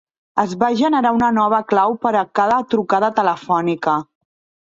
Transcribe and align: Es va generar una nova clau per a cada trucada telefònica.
Es 0.43 0.53
va 0.61 0.69
generar 0.77 1.09
una 1.17 1.27
nova 1.35 1.59
clau 1.73 1.93
per 2.07 2.13
a 2.21 2.25
cada 2.39 2.59
trucada 2.73 3.13
telefònica. 3.21 3.97